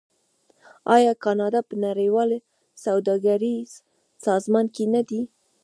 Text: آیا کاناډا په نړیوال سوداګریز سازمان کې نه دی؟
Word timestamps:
آیا 0.95 1.13
کاناډا 1.23 1.61
په 1.69 1.75
نړیوال 1.85 2.29
سوداګریز 2.83 3.71
سازمان 4.25 4.65
کې 4.75 4.85
نه 4.93 5.01
دی؟ 5.09 5.21